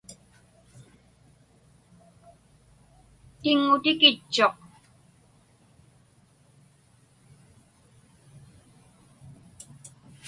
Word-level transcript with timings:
Tiŋŋutikitchuq. 3.41 4.57